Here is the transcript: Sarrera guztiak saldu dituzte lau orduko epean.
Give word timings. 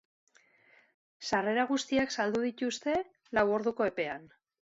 Sarrera 1.25 1.65
guztiak 1.73 2.15
saldu 2.17 2.43
dituzte 2.47 2.97
lau 3.39 3.47
orduko 3.59 3.91
epean. 3.93 4.27